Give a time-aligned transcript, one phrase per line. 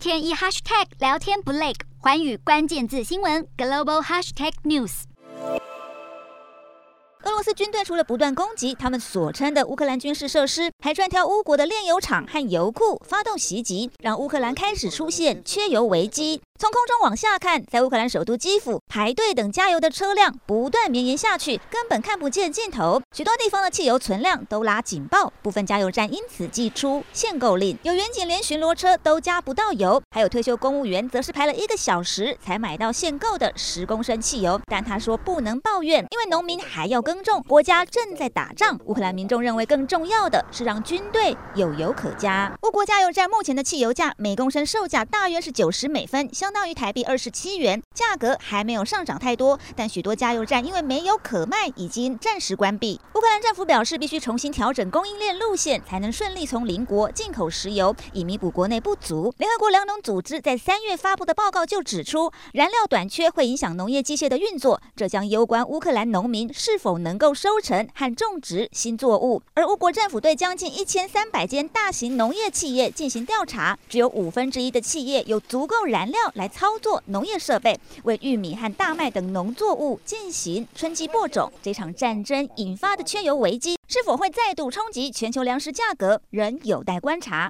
[0.00, 5.02] 天一 hashtag 聊天不累，环宇关键字新闻 global hashtag news。
[7.22, 16.40] 俄罗斯军队除了不断攻击他们所称的乌克兰军事设施，还专挑乌国的炼油厂和油库发动袭击，让乌克兰开始出现缺油危机。
[16.60, 23.00] 从空中往下看，在乌克兰首都基辅排队等加油的车辆不断绵延下去，根本看不见尽头。
[23.16, 27.78] 许多地方的汽油存量都拉警报，部分加油站因此祭出限购令。
[27.82, 34.60] 有远景连巡逻车都加不到油，还有退休公务员则是排了一个小时才买到限购的十公升汽油。
[34.66, 38.78] 但他说不能抱怨，因为农民还要耕种，国家正在打仗。
[38.84, 42.54] 乌克兰民众认为更重要的是让军队有油可加。
[42.64, 53.00] 乌国加油站目前的汽油价每公升售价大约是九十美分，相相当于台币二十七元，价格还没有上涨太多，但许多加油站因为没有可卖，已经暂时关闭。
[53.14, 59.32] 乌克兰政府表示，必须重新调整供应链路线，才能顺利从邻国进口石油，以弥补国内不足。
[59.38, 69.40] 联合国粮农组织在三月发布的报告就指出，燃料短缺会影响农业机械的运作，这将攸关乌克兰农民是否能够收成和种植新作物。
[69.54, 81.52] 而乌国政府对将近一千三百间大型农业企业进行调查，只有五分之一的企业有足够燃料来操作农业设备，为玉米和大麦等农作物进行春季播种。
[81.62, 87.46] 这场战争引发的缺油危机是否会再度冲击全球粮食价格，仍有待观察。